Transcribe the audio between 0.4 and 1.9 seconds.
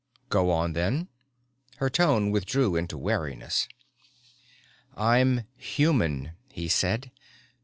on then." Her